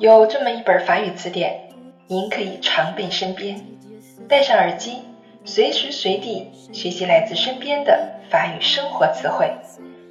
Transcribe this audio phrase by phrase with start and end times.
[0.00, 1.70] 有这么一本法语词典，
[2.06, 3.60] 您可以常备身边，
[4.28, 4.98] 戴上耳机，
[5.44, 9.50] 随时随地学习来自身边的法语生活词汇，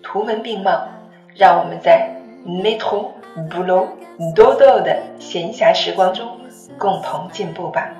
[0.00, 0.86] 图文并茂。
[1.34, 2.14] 让我们在
[2.46, 3.08] metro、
[3.50, 3.88] boulot、
[4.36, 6.28] dodo 的闲暇时光中
[6.78, 7.90] 共同进步吧。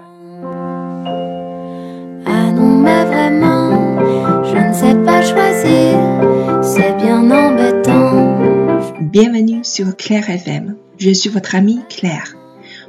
[9.10, 10.81] Bienvenue sur Claire FM.
[10.98, 12.36] Je suis votre amie Claire.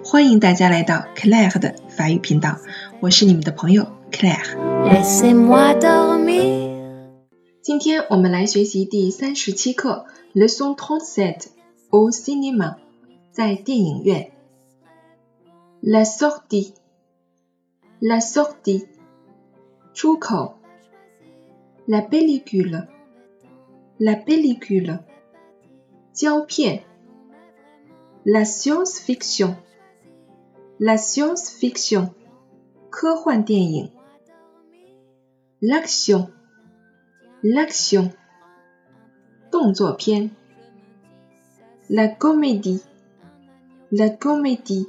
[0.04, 2.60] 欢迎大家来到 Claire 的法语频道，
[3.00, 4.44] 我是你们的朋友 Claire。
[7.62, 11.48] 今天我们来学习第三十七课，Leçon trente-sept
[11.90, 12.76] au cinéma，
[13.32, 14.32] 在电影院。
[15.82, 18.88] La sortie，la sortie，
[19.94, 20.58] 出口。
[21.86, 25.00] La pellicule，la pellicule，
[26.14, 26.84] 胶片。
[28.25, 32.11] La science-fiction，la science-fiction，
[32.91, 33.91] 科幻电影。
[35.61, 38.13] L'action，l'action，
[39.51, 40.31] 动作片。
[41.89, 44.89] La comédie，la comédie，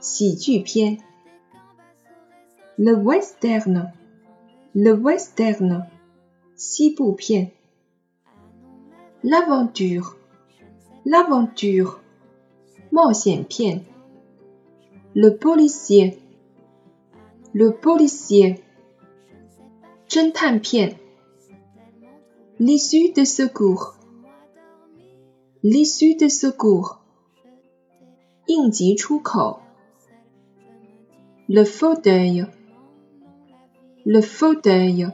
[0.00, 0.98] 喜剧片。
[2.76, 5.86] Le western，le western，
[6.54, 7.50] 西部片。
[9.22, 12.00] L'aventure。L'aventure，
[12.93, 13.85] 冒险片。
[15.15, 18.59] Le policier，le policier，
[20.07, 20.99] 侦探片。
[22.59, 26.99] L'issue de secours，l'issue de secours，
[28.45, 29.61] 应急出口。
[31.47, 35.13] Le fauteuil，le fauteuil，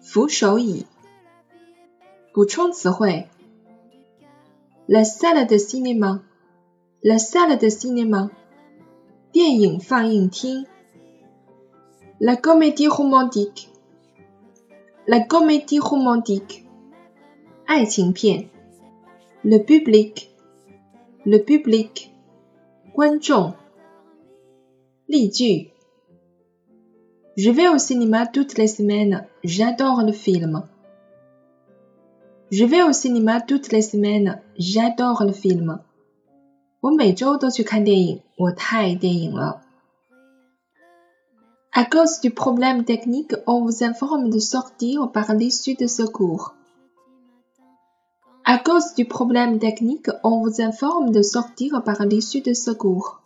[0.00, 0.86] 扶手椅。
[2.32, 3.26] 补充词汇。
[4.86, 6.20] La salle de cinéma,
[7.03, 8.29] la salle de cinéma,
[9.31, 10.65] 电影放映厅。
[12.19, 13.69] La comédie romantique,
[15.07, 16.63] la comédie romantique,
[17.65, 18.49] 爱情片。
[19.43, 20.29] Le public,
[21.25, 22.11] le public,
[22.93, 23.55] 观众。
[25.07, 25.71] 例句：
[27.35, 29.25] Je vais au cinéma toutes les semaines.
[29.43, 30.67] J'adore le film.
[32.51, 34.39] Je vais au cinéma toutes les semaines.
[34.59, 35.79] J'adore le film.
[36.85, 39.61] 我每周都去看电影，我太爱电影了。
[41.71, 46.53] À cause du problème technique, on vous informe de sortir par l'issue de secours.
[48.43, 53.19] À cause du problème technique, on vous informe de sortir par l'issue de secours.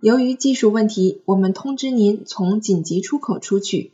[0.00, 3.92] 由于技术问题，我们通知您从紧急出口出去。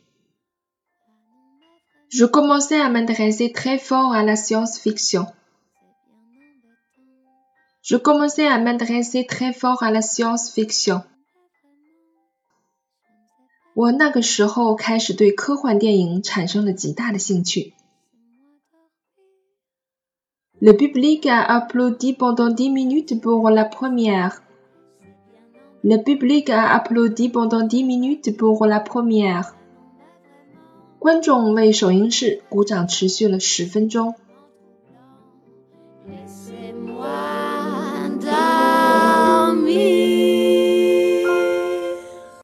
[2.08, 5.26] je commençais à m'intéresser très fort à la science-fiction.
[7.90, 11.02] Je commençais à m'intéresser très fort à la science-fiction.
[20.60, 24.42] Le public a applaudi pendant dix minutes pour la première.
[25.84, 29.56] Le public a applaudi pendant dix minutes pour la première.
[31.06, 34.16] 观众为首映式鼓掌持续了十分钟。